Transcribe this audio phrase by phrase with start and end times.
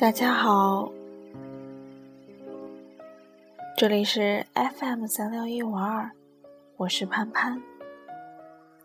[0.00, 0.90] 大家好，
[3.76, 6.10] 这里是 FM 三六一五二，
[6.78, 7.62] 我是潘潘。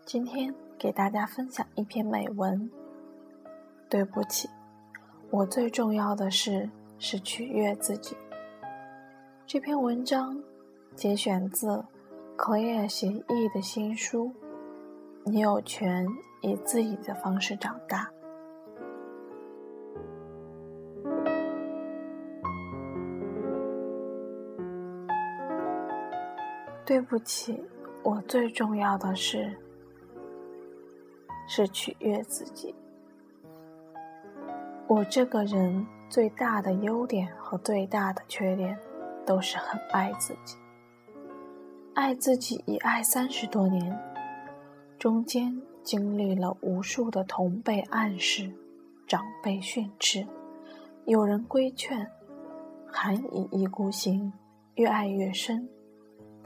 [0.04, 2.70] 今天给大家分享一篇美文。
[3.88, 4.50] 对不起，
[5.30, 6.68] 我最重要的事
[6.98, 8.14] 是取悦自己。
[9.46, 10.38] 这篇文章
[10.94, 11.82] 节选自
[12.36, 14.26] Claire 协议的新书
[15.30, 16.06] 《你有权
[16.42, 18.04] 以自己的方式长大》。
[26.86, 27.60] 对不起，
[28.04, 29.52] 我最重要的事
[31.48, 32.72] 是取悦自己。
[34.86, 38.78] 我这个人最大的优点和最大的缺点，
[39.26, 40.56] 都是很爱自己。
[41.92, 43.98] 爱自己已爱三十多年，
[44.96, 48.48] 中间经历了无数的同辈暗示、
[49.08, 50.24] 长辈训斥、
[51.04, 52.08] 有人规劝，
[52.86, 54.32] 含以一孤行，
[54.76, 55.68] 越爱越深。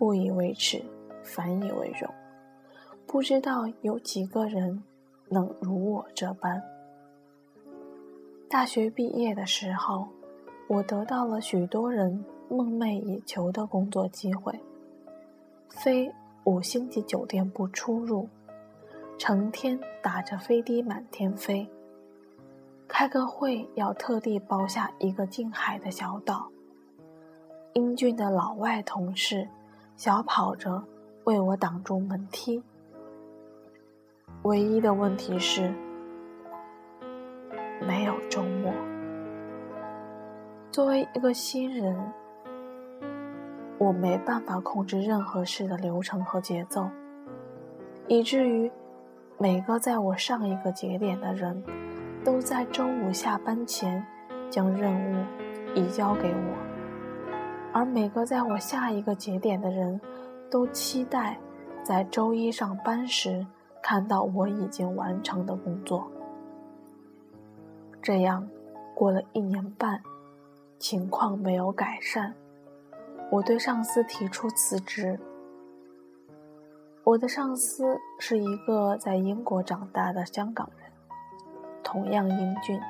[0.01, 0.83] 不以为耻，
[1.23, 2.11] 反以为荣。
[3.07, 4.83] 不知道有几个人
[5.29, 6.63] 能如我这般。
[8.49, 10.09] 大学毕业的时候，
[10.69, 14.59] 我得到了许多人梦寐以求的工作机会，
[15.69, 16.11] 非
[16.45, 18.27] 五星级酒店不出入，
[19.19, 21.69] 成天打着飞的满天飞。
[22.89, 26.49] 开个会要特地包下一个近海的小岛。
[27.75, 29.47] 英俊的老外同事。
[30.01, 30.83] 小跑着
[31.25, 32.63] 为我挡住门梯。
[34.45, 35.71] 唯一的问题是，
[37.87, 38.73] 没有周末。
[40.73, 41.95] 作为一个新人，
[43.77, 46.89] 我没办法控制任何事的流程和节奏，
[48.09, 48.73] 以至于
[49.37, 51.63] 每个在我上一个节点的人，
[52.25, 54.03] 都在周五下班前
[54.49, 55.25] 将任务
[55.75, 56.70] 移交给我。
[57.73, 60.01] 而每个在我下一个节点的人，
[60.51, 61.39] 都期待
[61.85, 63.47] 在周一上班时
[63.81, 66.11] 看到我已经完成的工作。
[68.03, 68.49] 这样，
[68.95, 70.03] 过了一年半，
[70.79, 72.35] 情况没有改善，
[73.31, 75.19] 我对上司提出辞职。
[77.05, 80.91] 我的上司是一个在英国长大的香港人，
[81.85, 82.81] 同样英俊。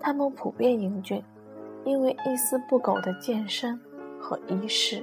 [0.00, 1.22] 他们普遍英俊。
[1.84, 3.78] 因为一丝不苟的健身
[4.20, 5.02] 和仪式，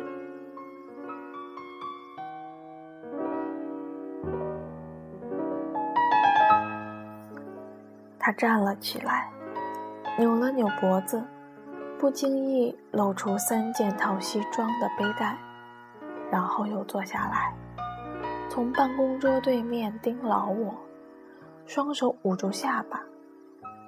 [8.17, 9.29] 他站了起来，
[10.17, 11.21] 扭了扭脖子，
[11.97, 15.37] 不经意露出三件套西装的背带，
[16.31, 17.53] 然后又坐下来，
[18.49, 20.73] 从办公桌对面盯牢我，
[21.65, 23.03] 双手捂住下巴，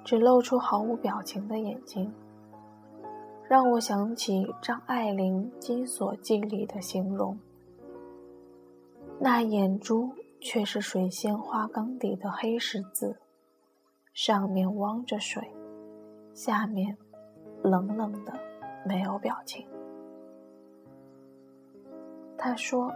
[0.04, 2.12] 只露出毫无表情的眼睛。
[3.52, 7.38] 让我想起张爱玲《金锁记》里的形容，
[9.20, 13.14] 那眼珠却是水仙花缸底的黑十字，
[14.14, 15.52] 上面汪着水，
[16.32, 16.96] 下面
[17.62, 18.32] 冷冷的，
[18.86, 19.68] 没有表情。
[22.38, 22.90] 他说：“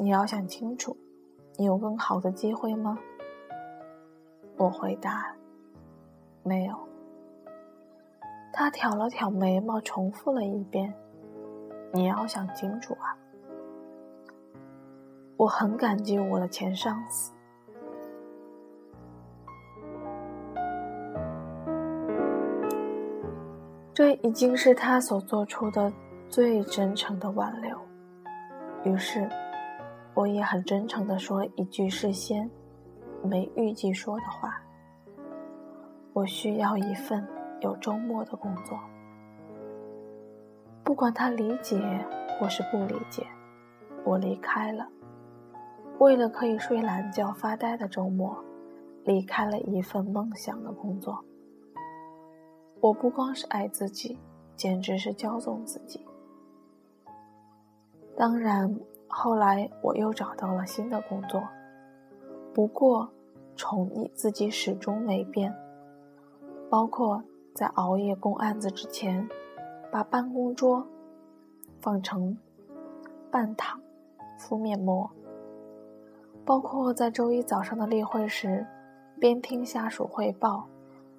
[0.00, 0.96] 你要想清楚，
[1.58, 2.98] 你有更好的机会吗？”
[4.56, 5.36] 我回答
[6.42, 6.74] ：“没有。”
[8.52, 10.92] 他挑了挑眉毛，重复了一遍
[11.90, 13.16] ：“你要想清楚啊。”
[15.38, 17.32] 我很感激我的前上司，
[23.94, 25.90] 这已经是他所做出的
[26.28, 27.76] 最真诚的挽留。
[28.84, 29.28] 于是，
[30.14, 32.48] 我也很真诚的说一句事先
[33.24, 34.62] 没预计说的话
[36.12, 37.26] ：“我需要一份。”
[37.62, 38.76] 有周末的工作，
[40.82, 41.78] 不管他理解
[42.38, 43.24] 或是不理解，
[44.04, 44.88] 我离开了。
[45.98, 48.36] 为了可以睡懒觉发呆的周末，
[49.04, 51.24] 离开了一份梦想的工作。
[52.80, 54.18] 我不光是爱自己，
[54.56, 56.04] 简直是骄纵自己。
[58.16, 58.74] 当然，
[59.06, 61.40] 后来我又找到了新的工作，
[62.52, 63.08] 不过
[63.54, 65.54] 宠溺自己始终没变，
[66.68, 67.22] 包括。
[67.54, 69.28] 在熬夜攻案子之前，
[69.90, 70.86] 把办公桌
[71.80, 72.38] 放成
[73.30, 73.80] 半躺，
[74.38, 75.10] 敷面膜。
[76.44, 78.66] 包括在周一早上的例会时，
[79.20, 80.66] 边听下属汇报，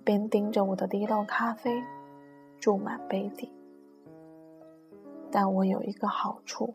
[0.03, 1.81] 边盯着我的滴漏咖啡
[2.59, 3.51] 注满杯底。
[5.31, 6.73] 但我有一个好处，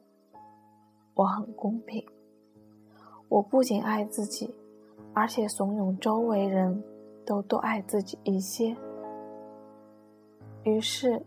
[1.14, 2.04] 我很公平。
[3.28, 4.54] 我不仅爱自己，
[5.12, 6.82] 而且怂恿周围人
[7.26, 8.74] 都多爱自己一些。
[10.68, 11.24] 于是，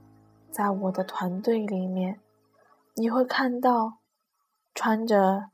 [0.52, 2.20] 在我的团队里面，
[2.96, 3.98] 你会看到
[4.74, 5.50] 穿着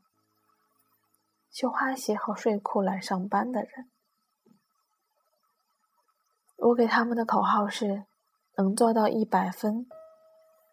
[1.50, 3.90] 绣花鞋和睡裤来上班的人。
[6.58, 8.06] 我给他们的口号是：
[8.58, 9.88] 能做到一百分，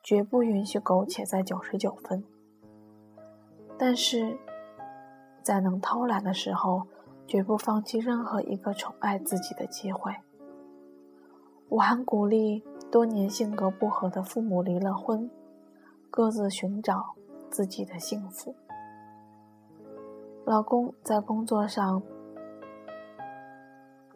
[0.02, 2.24] 绝不允许苟且在九十九分。
[3.78, 4.38] 但是，
[5.42, 6.88] 在能偷懒的时候，
[7.26, 10.14] 绝不放弃任何一个宠爱自己的机会。
[11.74, 15.28] 我还鼓励多年性格不合的父母离了婚，
[16.08, 17.16] 各自寻找
[17.50, 18.54] 自己的幸福。
[20.44, 22.00] 老公在工作上。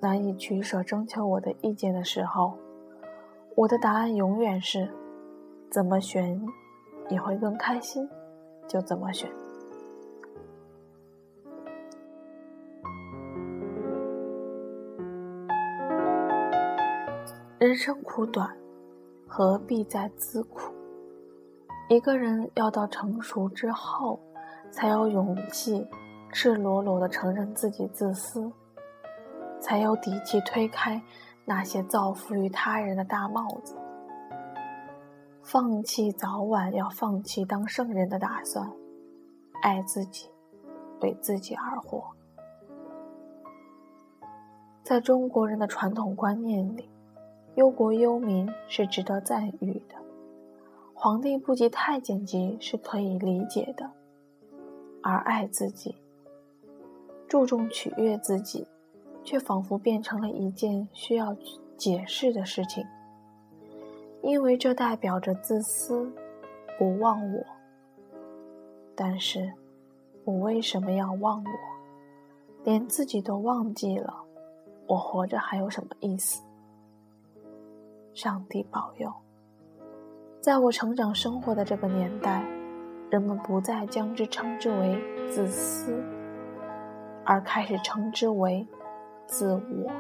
[0.00, 2.54] 难以取舍，征求我的意见的时候，
[3.56, 4.88] 我的答案永远是：
[5.68, 6.40] 怎么选
[7.08, 8.08] 你会更开心，
[8.68, 9.28] 就怎么选。
[17.60, 18.56] 人生苦短，
[19.26, 20.72] 何必再自苦？
[21.88, 24.20] 一个人要到成熟之后，
[24.70, 25.84] 才有勇气
[26.30, 28.48] 赤裸裸的承认自己自私。
[29.60, 31.02] 才有底气推开
[31.44, 33.74] 那些造福于他人的大帽子，
[35.42, 38.70] 放弃早晚要放弃当圣人的打算，
[39.62, 40.30] 爱自己，
[41.00, 42.04] 为自己而活。
[44.84, 46.88] 在中国人的传统观念里，
[47.58, 49.96] 忧国忧民是值得赞誉的，
[50.94, 53.90] 皇帝不急太监急是可以理解的，
[55.02, 55.96] 而爱自己，
[57.26, 58.64] 注重取悦自己。
[59.24, 61.36] 却仿佛变成了一件需要
[61.76, 62.86] 解释的事情，
[64.22, 66.10] 因为这代表着自私，
[66.78, 67.44] 不忘我。
[68.94, 69.52] 但是，
[70.24, 71.50] 我为什么要忘我？
[72.64, 74.14] 连自己都忘记了，
[74.86, 76.40] 我活着还有什么意思？
[78.18, 79.14] 上帝保佑，
[80.40, 82.44] 在我成长生活的这个年代，
[83.10, 85.00] 人们不再将之称之为
[85.30, 86.02] 自私，
[87.24, 88.66] 而开始称之为。
[89.24, 89.92] 自我。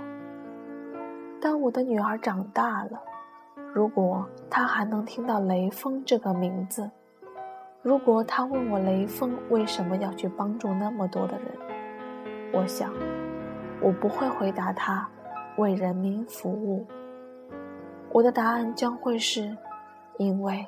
[1.40, 3.00] 当我的女儿长大了，
[3.72, 6.90] 如果她还能听到雷锋这个名字，
[7.82, 11.46] 如果她问我雷锋为什么要去帮助那么多的人，
[12.52, 12.92] 我想，
[13.80, 15.08] 我不会回答她
[15.56, 16.84] 为人民服务。
[18.10, 19.56] 我的答案将会是，
[20.16, 20.66] 因为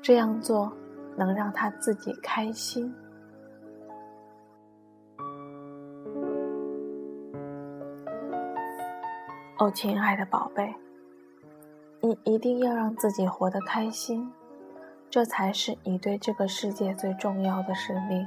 [0.00, 0.72] 这样做
[1.16, 2.94] 能让他自己开心。
[9.58, 10.74] 哦，亲爱的宝贝，
[12.00, 14.30] 你一定要让自己活得开心，
[15.08, 18.24] 这才是你对这个世界最重要的使命。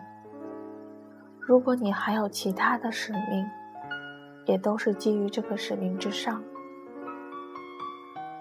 [1.39, 3.47] 如果你还有其他的使命，
[4.45, 6.43] 也都是基于这个使命之上。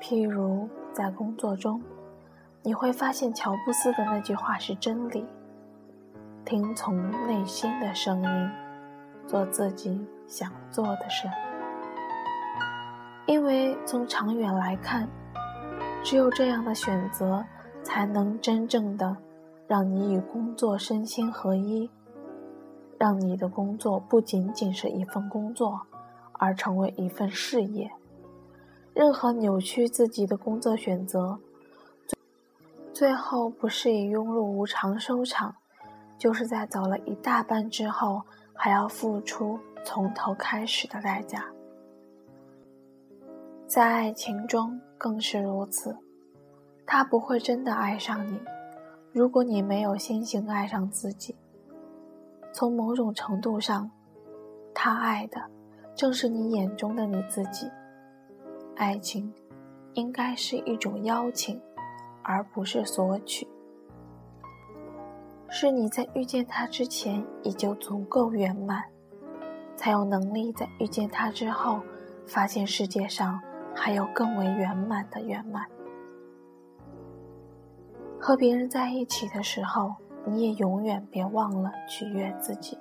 [0.00, 1.82] 譬如在工作中，
[2.62, 5.26] 你会发现乔布斯的那句话是真理：
[6.44, 8.50] 听从内心的声音，
[9.26, 11.28] 做自己想做的事。
[13.26, 15.08] 因为从长远来看，
[16.02, 17.44] 只有这样的选择，
[17.82, 19.16] 才能真正的
[19.66, 21.90] 让你与工作身心合一，
[22.98, 25.80] 让你的工作不仅仅是一份工作，
[26.32, 27.90] 而成为一份事业。
[28.98, 31.38] 任何扭曲自己的工作选择，
[32.92, 35.54] 最后不是以庸碌无常收场，
[36.18, 38.20] 就是在走了一大半之后，
[38.52, 41.46] 还要付出从头开始的代价。
[43.68, 45.96] 在爱情中更是如此，
[46.84, 48.40] 他不会真的爱上你，
[49.12, 51.36] 如果你没有先行爱上自己。
[52.52, 53.88] 从某种程度上，
[54.74, 55.40] 他爱的
[55.94, 57.70] 正是你眼中的你自己。
[58.78, 59.30] 爱情
[59.94, 61.60] 应该是一种邀请，
[62.22, 63.46] 而不是索取。
[65.48, 68.84] 是你在遇见他之前已就足够圆满，
[69.76, 71.80] 才有能力在遇见他之后，
[72.26, 73.40] 发现世界上。
[73.80, 75.64] 还有更为圆满的圆满。
[78.18, 79.94] 和别人在一起的时候，
[80.24, 82.76] 你也永远别忘了取悦自己。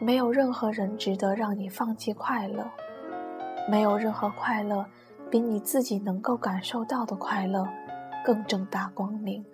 [0.00, 2.64] 没有任何人值得让你放弃快乐，
[3.68, 4.86] 没有任何快乐
[5.34, 7.66] 比你自己能够感受到的快乐
[8.24, 9.44] 更正大光明。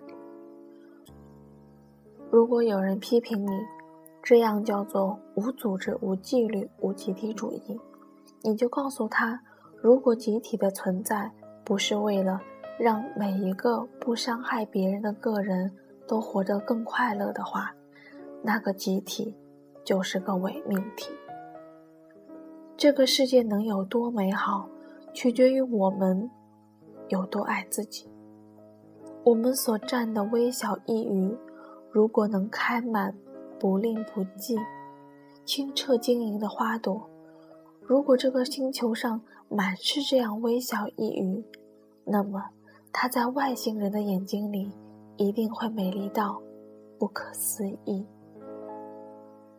[2.29, 3.49] 如果有人批评你，
[4.21, 7.79] 这样叫做无组织、无纪律、无集体主义，
[8.43, 9.41] 你就告诉他。
[9.81, 11.31] 如果集体的存在
[11.65, 12.39] 不是为了
[12.77, 15.71] 让每一个不伤害别人的个人
[16.07, 17.73] 都活得更快乐的话，
[18.43, 19.35] 那个集体
[19.83, 21.09] 就是个伪命题。
[22.77, 24.69] 这个世界能有多美好，
[25.13, 26.29] 取决于我们
[27.09, 28.09] 有多爱自己。
[29.23, 31.37] 我们所占的微小一隅，
[31.91, 33.15] 如果能开满
[33.59, 34.57] 不吝不计、
[35.45, 37.09] 清澈晶莹的花朵，
[37.81, 41.45] 如果这个星球上满是这样微小一隅，
[42.05, 42.49] 那么
[42.91, 44.71] 它在外星人的眼睛里
[45.17, 46.41] 一定会美丽到
[46.97, 48.05] 不可思议。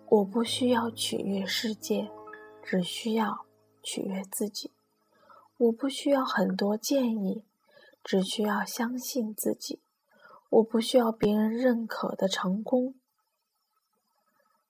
[0.09, 2.11] 我不需要取悦世界，
[2.63, 3.47] 只需要
[3.83, 4.71] 取悦自己。
[5.63, 7.45] 我不需要很多建议。
[8.05, 9.81] 只需要相信自己，
[10.51, 12.97] 我不需要别人认可的成功，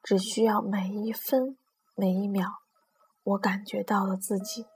[0.02, 1.56] 只需要每一分
[1.94, 2.46] 每一秒，
[3.22, 4.66] 我感觉到了自己。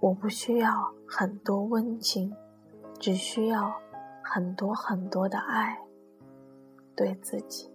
[0.00, 2.36] 我不需要很多温情，
[3.00, 3.80] 只需要
[4.22, 5.78] 很多很多的爱，
[6.94, 7.72] 对自己。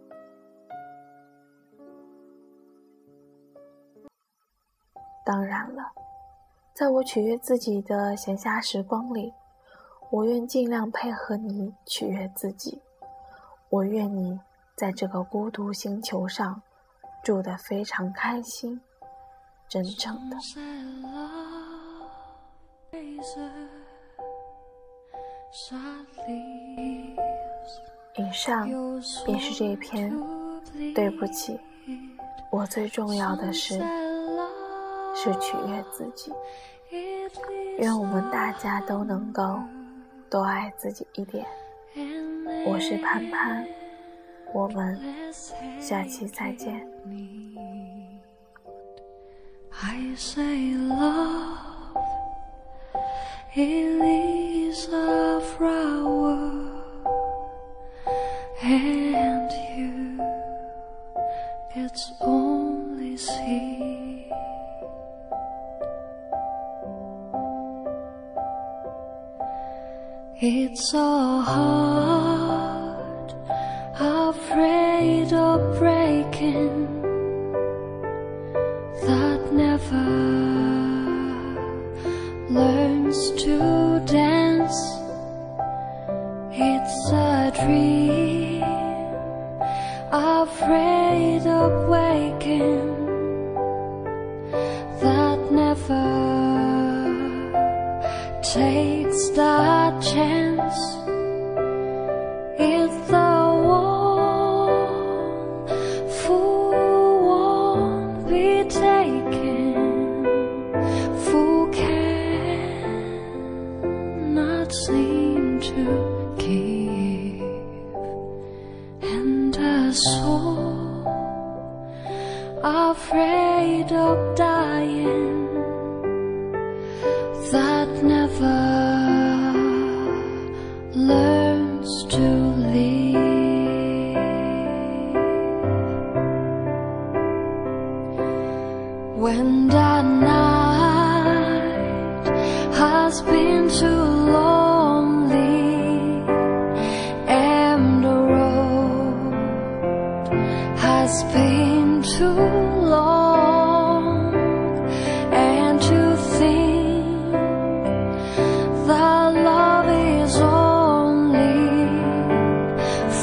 [5.25, 5.91] 当然了，
[6.79, 9.33] 在我取悦自己的闲暇时光里。
[10.11, 12.81] 我愿尽量配合你取悦自己，
[13.67, 14.39] 我愿你
[14.77, 16.61] 在这个孤独星球上
[17.21, 18.79] 住得非常开心，
[19.67, 20.37] 真诚的。
[28.15, 28.65] 以上
[29.25, 30.17] 便是这一篇。
[30.95, 31.59] 对不起，
[32.49, 33.77] 我最重要的是
[35.21, 36.31] 是取悦自己。
[37.77, 39.59] 愿我们大家都能够。
[40.29, 41.43] 多爱自己一点。
[42.67, 43.65] 我是潘潘，
[44.53, 44.95] 我们
[45.79, 46.87] 下期再见。
[70.41, 73.33] It's a heart
[73.99, 77.01] afraid of breaking
[79.03, 80.07] that never
[82.49, 84.79] learns to dance.
[86.53, 88.18] It's a dream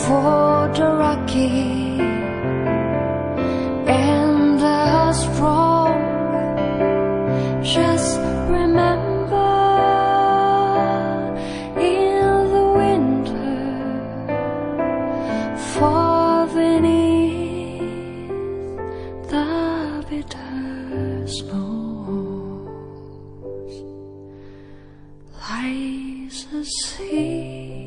[0.07, 1.99] for the rocky
[3.89, 5.99] and the strong.
[7.63, 8.21] Just
[8.57, 9.53] remember
[11.93, 12.23] in
[12.55, 13.57] the winter,
[15.75, 17.89] far beneath
[19.33, 19.51] the
[20.09, 22.55] bitter snows
[25.41, 27.86] lies a seed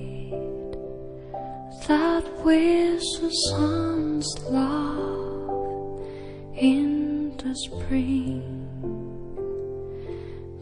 [1.89, 5.99] that wears the sun's love
[6.55, 8.45] in the spring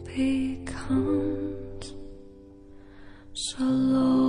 [0.06, 1.92] becomes
[3.34, 4.27] so low.